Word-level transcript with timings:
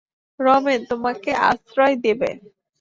রমেন 0.39 0.79
তোমাকে 0.91 1.31
আশ্রয় 1.49 1.95
দেবে! 2.05 2.29